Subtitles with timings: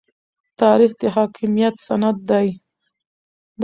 [0.61, 2.47] تاریخ د حاکمیت سند دی.